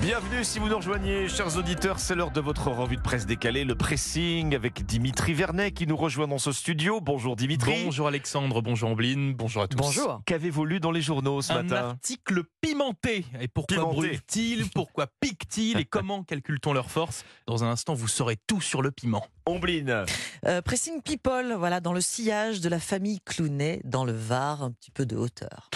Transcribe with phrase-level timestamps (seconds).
[0.00, 1.98] Bienvenue si vous nous rejoignez, chers auditeurs.
[2.00, 5.96] C'est l'heure de votre revue de presse décalée, le pressing avec Dimitri Vernet qui nous
[5.96, 7.02] rejoint dans ce studio.
[7.02, 7.84] Bonjour Dimitri.
[7.84, 9.76] Bonjour Alexandre, bonjour Ambline, bonjour à tous.
[9.76, 10.22] Bonjour.
[10.24, 11.90] Qu'avez-vous lu dans les journaux ce Un matin?
[11.90, 13.26] article pimenté.
[13.42, 14.70] Et pourquoi brûle-t-il?
[14.70, 15.78] Pourquoi pique-t-il?
[15.78, 17.24] Et comment calcule-t-on leur force?
[17.46, 19.26] Dans un instant, vous saurez tout sur le piment.
[19.44, 20.04] Ombline.
[20.46, 24.70] Euh, Pressing People, voilà, dans le sillage de la famille Clounet, dans le Var, un
[24.70, 25.68] petit peu de hauteur.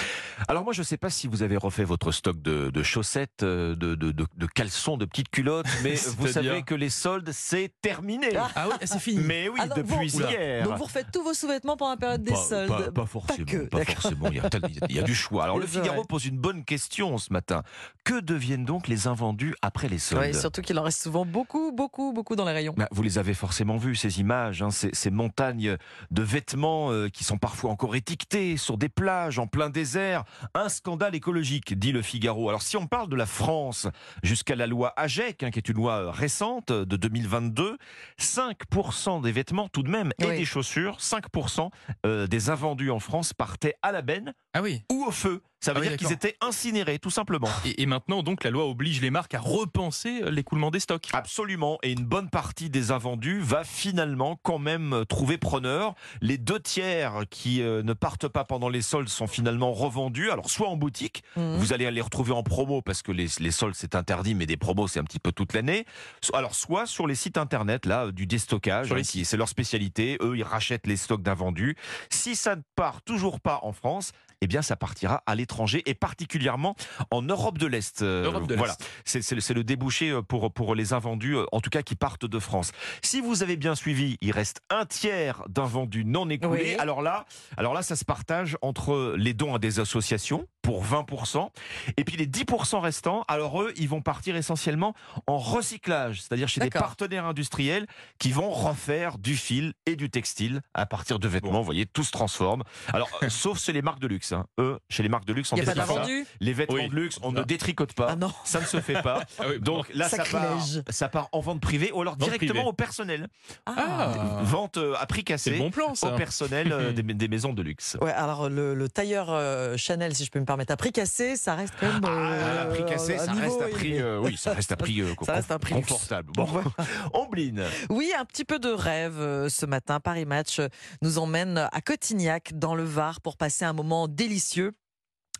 [0.48, 3.44] Alors moi je ne sais pas si vous avez refait votre stock de, de chaussettes,
[3.44, 7.30] euh, de, de- de- de caleçons, de petites culottes, mais vous savez que les soldes
[7.32, 8.28] c'est terminé.
[8.36, 8.50] Ah.
[8.56, 9.22] Ah oui, c'est fini.
[9.24, 10.64] Mais oui, Ah non, depuis vous- hier.
[10.64, 12.68] Donc vous refaites tous vos sous-vêtements pendant la période des Pas, soldes.
[12.68, 14.28] pas- pas forcément, que, pas forcément.
[14.30, 15.44] Il y, a tel- il y a du choix.
[15.44, 16.04] Alors le Figaro vrai.
[16.08, 17.62] pose une bonne question ce matin.
[18.04, 20.22] Que deviennent donc les invendus après les soldes?
[20.22, 22.74] Ouais, surtout qu'il en reste souvent beaucoup, beaucoup, beaucoup dans les rayons.
[22.76, 25.76] Bah, vous les avez forcément vus, ces images, hein, ces, ces montagnes
[26.10, 30.24] de vêtements euh, qui sont parfois encore étiquetés sur des plages en plein désert.
[30.54, 32.48] Un scandale écologique, dit le Figaro.
[32.48, 33.88] Alors si on parle de la France
[34.22, 37.76] jusqu'à la loi AGEC, hein, qui est une loi euh, récente euh, de 2022,
[38.20, 40.36] 5% des vêtements tout de même et Oui.
[40.38, 41.70] des chaussures, 5%
[42.06, 44.82] euh, des invendus en France partaient à la benne Ah oui.
[44.92, 45.42] ou au feu.
[45.64, 47.48] Ça veut Ah oui, dire qu'ils étaient incinérés, tout simplement.
[47.64, 51.08] Et, et maintenant, donc, la loi oblige les marques à repenser euh, l'écoulement des stocks.
[51.12, 51.78] Absolument.
[51.82, 55.94] Et une bonne partie des invendus va finalement quand même euh, trouver preneur.
[56.20, 60.30] Les deux tiers qui euh, ne partent pas pendant les soldes sont finalement revendus.
[60.30, 61.56] Alors, soit en boutique, Mhm.
[61.56, 64.56] vous allez les retrouver en promo parce que les, les soldes c'est interdit, mais des
[64.56, 65.86] promos c'est un petit peu toute l'année.
[66.20, 70.18] So- Alors, soit sur les sites internet, là, du déstockage, hein, c'est leur spécialité.
[70.20, 71.76] Eux, ils rachètent les stocks d'invendus.
[72.10, 74.12] Si ça ne part toujours pas en France,
[74.44, 76.76] eh bien, ça partira à l'étranger et particulièrement
[77.10, 78.02] en Europe de l'Est.
[78.02, 78.76] Euh, voilà.
[79.04, 82.38] C'est le- débouché euh, pour, pour les invendus, euh, en tout cas qui partent de
[82.38, 82.72] France.
[83.02, 86.72] Si vous avez bien suivi, il reste un tiers d'invendus non écoulés.
[86.74, 86.74] Oui.
[86.78, 87.24] Alors là,
[87.56, 91.50] alors là, ça se partage entre les dons à des associations pour 20%,
[91.98, 94.94] et puis les 10% restants, alors eux, ils vont partir essentiellement
[95.26, 97.86] en recyclage, c'est-à-dire chez des partenaires industriels
[98.18, 101.58] qui vont refaire du fil et du textile à partir de vêtements.
[101.58, 102.62] Vous voyez, tout se transforme.
[102.94, 104.32] Alors, euh, sauf chez les marques de luxe.
[104.32, 104.46] hein.
[104.58, 106.06] Eux, chez les marques de luxe, on Il n'y a pas
[106.40, 106.88] Les vêtements Oui.
[106.88, 107.40] de luxe, on Ah.
[107.40, 108.08] ne détricote pas.
[108.10, 108.32] Ah non.
[108.44, 109.22] Ça ne se fait pas.
[109.38, 112.54] Ah oui, Donc là, ça part, ça part en vente privée ou alors Vente directement
[112.60, 112.68] privée.
[112.68, 113.28] au personnel.
[113.66, 114.40] Ah.
[114.42, 117.96] Vente euh, à prix cassé bon plan, au personnel euh, des, des maisons de luxe.
[118.00, 121.36] Ouais, alors le, le tailleur euh, Chanel, si je peux me permettre, à prix cassé,
[121.36, 122.02] ça reste quand même.
[122.04, 125.00] Ah, euh, à prix cassé, ça reste à prix, euh, oui, ça reste à prix,
[125.00, 126.32] euh, Ça reste un prix confortable.
[126.34, 126.48] Bon.
[127.12, 127.64] Ombline.
[127.90, 130.00] Oui, un petit peu de rêve euh, ce matin.
[130.00, 130.60] Paris Match
[131.02, 134.72] nous emmène à Cotignac, dans le Var, pour passer un moment délicieux.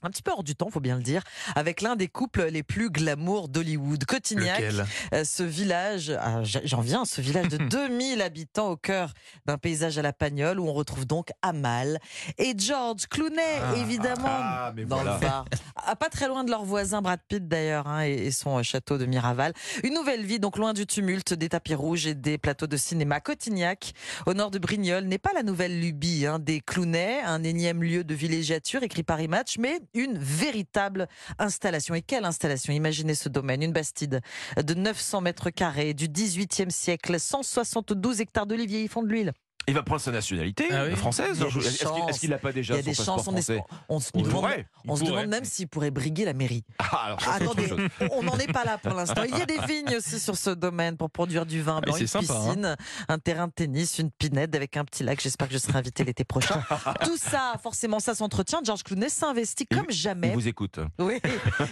[0.05, 1.23] Un petit peu hors du temps, faut bien le dire,
[1.57, 4.05] avec l'un des couples les plus glamour d'Hollywood.
[4.05, 4.85] Cotignac, Lequel?
[5.15, 9.13] euh, ce village, ah, j'en viens, ce village de 2000 habitants au cœur
[9.47, 11.99] d'un paysage à la Pagnole où on retrouve donc Amal
[12.39, 15.15] et George Clooney, Ah, évidemment, ah, dans voilà.
[15.21, 15.45] le Var.
[15.77, 18.63] Ah, pas très loin de leur voisin Brad Pitt d'ailleurs hein, et, et son euh,
[18.63, 19.53] château de Miraval.
[19.83, 23.21] Une nouvelle vie donc loin du tumulte des tapis rouges et des plateaux de cinéma.
[23.21, 23.93] Cotignac,
[24.27, 28.05] au nord de Brignoles, n'est pas la nouvelle lubie hein, des Clooney, un énième lieu
[28.05, 31.95] de villégiature écrit Paris Match, mais une véritable installation.
[31.95, 32.73] Et quelle installation?
[32.73, 34.21] Imaginez ce domaine, une bastide
[34.57, 39.33] de 900 mètres carrés du 18e siècle, 172 hectares d'oliviers, ils font de l'huile.
[39.67, 40.93] Il va prendre sa nationalité Ah oui.
[40.93, 41.39] euh, française.
[41.39, 43.27] Il y a des Est-ce qu'il n'a pas Il déjà y a son des chances,
[43.29, 44.67] on, est- français on se Il demande- pourrait.
[44.87, 45.13] on se pourrait.
[45.13, 46.65] demande même s'il pourrait briguer la mairie.
[46.79, 47.69] Ah, alors Attendez,
[48.13, 49.23] on n'en est pas là pour l'instant.
[49.25, 52.03] Il y a des vignes aussi sur ce domaine pour produire du vin blanc, c'est
[52.03, 52.45] une sympa, hein.
[52.47, 52.77] piscine,
[53.09, 55.21] un terrain de tennis, une pinette avec un petit lac.
[55.21, 56.63] J'espère que je serai invité l'été prochain.
[57.05, 58.61] Tout ça, forcément, ça s'entretient.
[58.65, 60.33] George Clooney s'investit Il- comme Il jamais.
[60.35, 60.79] vous écoute.
[60.99, 61.21] Oui.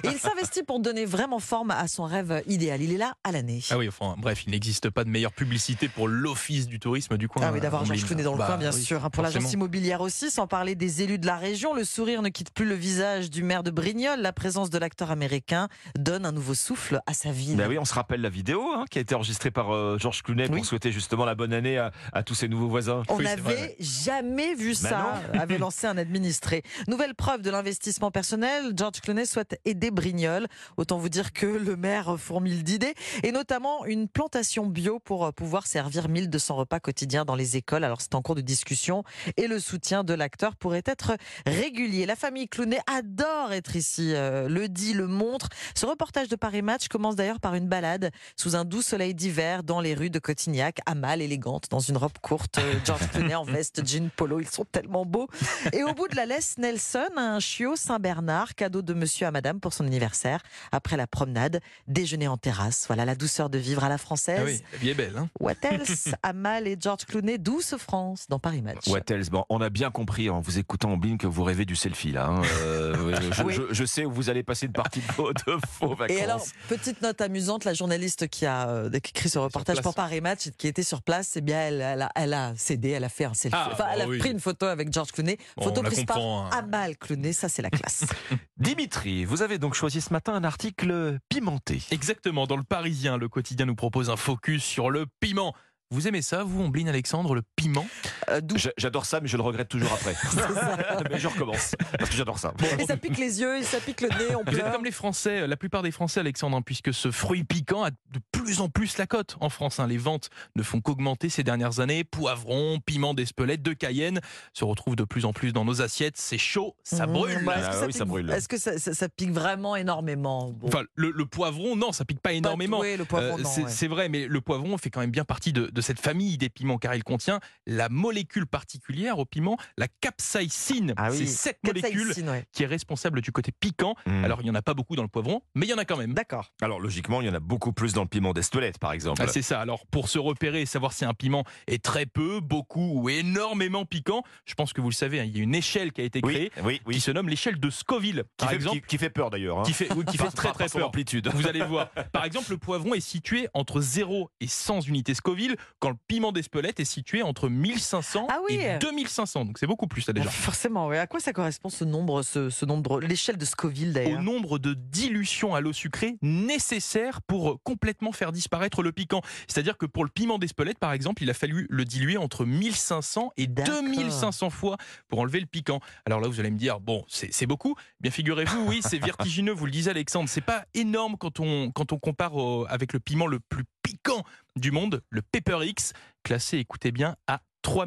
[0.05, 2.81] Et il s'investit pour donner vraiment forme à son rêve idéal.
[2.83, 3.61] Il est là à l'année.
[3.71, 7.29] Ah oui, enfin, bref, il n'existe pas de meilleure publicité pour l'office du tourisme du
[7.29, 7.43] coin.
[7.47, 8.07] Ah oui, d'avoir Georges Ombline.
[8.07, 9.05] Clooney dans le Bah coin, bien oui, sûr.
[9.05, 12.29] hein, Pour l'agence immobilière aussi, sans parler des élus de la région, le sourire ne
[12.29, 14.21] quitte plus le visage du maire de Brignoles.
[14.21, 17.57] La présence de l'acteur américain donne un nouveau souffle à sa ville.
[17.57, 20.23] Ben oui, on se rappelle la vidéo hein, qui a été enregistrée par euh, Georges
[20.23, 23.03] Clooney pour souhaiter justement la bonne année à, à tous ses nouveaux voisins.
[23.09, 26.63] On n'avait jamais vu Bah ça, avait lancé un administré.
[26.89, 30.47] Nouvelle preuve de l'investissement personnel, George Clooney souhaite aider Brignoles.
[30.77, 35.31] Autant vous dire que le maire fourmille d'idées, et notamment une plantation bio pour euh,
[35.33, 37.72] pouvoir servir 1200 repas quotidiens dans les écoles.
[37.81, 39.05] Alors c'est en cours de discussion
[39.37, 41.17] et le soutien de l'acteur pourrait être
[41.47, 42.07] régulier.
[42.07, 45.49] La famille Clounet adore être ici, euh, le dit, le montre.
[45.75, 49.63] Ce reportage de Paris Match commence d'ailleurs par une balade sous un doux soleil d'hiver
[49.63, 53.35] dans les rues de Cotignac, à mal élégante, dans une robe courte, euh, George Clooney
[53.35, 55.29] en veste, jean polo, ils sont tellement beaux.
[55.73, 59.61] Et au bout de la laisse, Nelson, un chiot Saint-Bernard, cadeau de monsieur à madame
[59.61, 60.43] pour son anniversaire,
[60.73, 62.85] après la promenade, déjeuner en terrasse.
[62.87, 64.41] Voilà la douceur de vivre à la française.
[64.41, 65.17] Ah oui, la vie est belle.
[65.17, 65.29] Hein.
[65.41, 66.09] What else?
[66.23, 68.87] Amal et George Clooney, 12 France dans Paris Match.
[68.89, 71.77] Wattels, bon, on a bien compris en vous écoutant en blind que vous rêvez du
[71.77, 72.27] selfie là.
[72.27, 72.43] Hein.
[72.63, 73.15] Euh,
[73.71, 76.17] je, sais où vous allez passer une partie de, de faux vacances.
[76.17, 80.21] Et alors, petite note amusante, la journaliste qui a euh, écrit ce reportage pour Paris
[80.21, 83.09] Match, qui était sur place, eh bien, elle, elle, a, elle a, cédé, elle a
[83.09, 83.57] fait un selfie.
[83.59, 86.51] Ah, elle a bah pris une photo avec George Clooney, bon, photo prise par hein.
[86.53, 88.05] Amal Clooney, ça c'est la classe.
[88.57, 91.83] Dimitri, vous avez donc choisi ce matin un article pimenté.
[91.91, 95.55] Exactement, dans le Parisien, le quotidien nous propose un focus sur le piment.
[95.93, 97.87] Vous aimez ça, vous, Ombline Alexandre, le piment?
[98.31, 98.41] Euh,
[98.79, 100.15] J'adore ça, mais je le regrette toujours après.
[101.11, 102.55] mais je recommence parce que j'adore ça.
[102.79, 104.91] Et ça pique les yeux, et ça pique le nez, on Vous êtes comme les
[104.91, 108.71] Français, la plupart des Français, Alexandre, hein, puisque ce fruit piquant a de plus en
[108.71, 109.81] plus la cote en France.
[109.81, 109.87] hein.
[109.87, 112.05] Les ventes ne font qu'augmenter ces dernières années.
[112.05, 114.21] Poivrons, piment d'Espelette, de Cayenne
[114.55, 116.17] se retrouvent de plus en plus dans nos assiettes.
[116.17, 117.45] C'est chaud, ça Mmh, brûle.
[117.45, 118.31] bah, est-ce que Ah ça oui, pique- ça brûle.
[118.31, 120.53] Est-ce que ça, ça- ça pique vraiment énormément?
[120.53, 122.79] Bon, Enfin, le, le poivron, non, ça pique pas énormément.
[122.79, 123.71] tout, oui, le poivron, Euh, non, c'est ouais.
[123.71, 126.49] c'est vrai, mais le poivron fait quand même bien partie de, de cette famille des
[126.49, 129.89] piments car il contient la molécule particulière au piment, la
[130.27, 130.95] capsaïcine.
[130.97, 131.19] Ah oui.
[131.19, 132.45] C'est cette molécule ouais.
[132.53, 133.95] qui est responsable du côté piquant.
[134.07, 134.25] Mm.
[134.25, 135.85] Alors, il n'y en a pas beaucoup dans le poivron, mais il y en a
[135.85, 136.15] quand même.
[136.15, 136.53] D'accord.
[136.63, 139.21] Alors logiquement, il y en a beaucoup plus dans le piment d'Estolette, par exemple.
[139.23, 139.61] Ah, c'est ça.
[139.61, 143.85] Alors, pour se repérer et savoir si un piment est très peu, beaucoup ou énormément
[143.85, 146.05] piquant, je pense que vous le savez, hein, il y a une échelle qui a
[146.05, 146.95] été créée oui, oui, oui.
[146.95, 149.59] qui se nomme l'échelle de Scoville, Qui par fait, exemple, qui- qui fait peur d'ailleurs.
[149.61, 149.63] hein.
[149.65, 150.89] qui fait, oui, qui fait Par- très par- très peur.
[150.89, 151.29] amplitude.
[151.35, 151.91] Vous allez voir.
[152.13, 156.33] Par exemple, le poivron est situé entre 0 et 100 unités Scoville, quand le piment
[156.33, 158.57] d'Espelette est situé entre 1500 Ah oui.
[158.57, 159.45] et 2500.
[159.47, 160.31] Donc c'est beaucoup plus là déjà.
[160.31, 160.97] Forcément, oui.
[160.97, 164.59] À quoi ça correspond ce nombre, ce, ce nombre, l'échelle de Scoville Au d'ailleurs nombre
[164.59, 169.21] de dilutions à l'eau sucrée nécessaires pour euh, complètement faire disparaître le piquant.
[169.49, 173.33] C'est-à-dire que pour le piment d'Espelette, par exemple, il a fallu le diluer entre 1500
[173.37, 173.83] et D'accord.
[173.83, 174.77] 2500 fois
[175.09, 175.81] pour enlever le piquant.
[176.07, 177.75] Alors là, vous allez me dire, bon, c'est beaucoup.
[178.01, 181.93] Bien figurez-vous, oui, c'est vertigineux, vous le disiez Alexandre, c'est pas énorme quand on, quand
[181.93, 184.23] on compare au- avec le piment le plus piquant
[184.57, 187.87] du monde, le Pepper X, classé, écoutez bien, à 3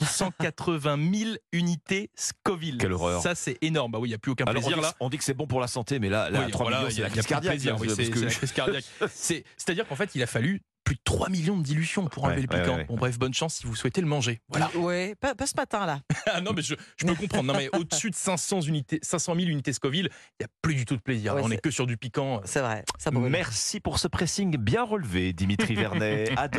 [0.00, 2.78] 180 000 unités Scoville.
[2.78, 3.22] Quelle horreur.
[3.22, 3.92] Ça, c'est énorme.
[3.92, 4.94] Bah oui, il n'y a plus aucun Alors, on, plaisir dit là.
[5.00, 6.88] on dit que c'est bon pour la santé, mais là, là Oui, 3 voilà, millions,
[6.90, 7.52] il y c'est a- la crise cardiaque.
[7.54, 8.84] plaisir, oui, parce c'est que- c'est la crise cardiaque.
[9.12, 12.36] C'est- C'est-à-dire qu'en fait, il a fallu plus de 3 millions de dilutions pour enlever
[12.36, 12.72] Ouais, le piquant.
[12.72, 12.84] ouais, ouais.
[12.86, 14.40] Bon, bref, bonne chance si vous souhaitez le manger.
[14.48, 14.70] Voilà.
[14.74, 16.00] Oui, pas, pas ce matin-là.
[16.26, 17.52] Ah non, mais je, je peux comprendre.
[17.52, 20.08] Non, mais au-dessus de 500, unités, 500 000 unités Scoville,
[20.40, 21.34] il n'y a plus du tout de plaisir.
[21.34, 22.40] Ouais, On n'est que sur du piquant.
[22.44, 23.10] C'est vrai, ça.
[23.12, 26.30] Merci pour ce pressing bien relevé, Dimitri Vernet.
[26.36, 26.58] À demain.